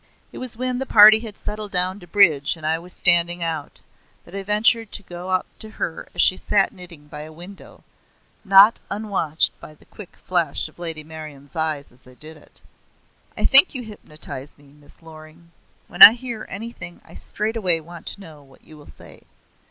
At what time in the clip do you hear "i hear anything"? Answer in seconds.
16.01-16.99